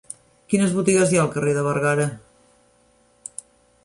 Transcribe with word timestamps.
Quines 0.51 0.71
botigues 0.77 1.11
hi 1.11 1.19
ha 1.19 1.19
al 1.25 1.29
carrer 1.35 1.53
de 1.57 1.65
Bergara? 1.67 2.05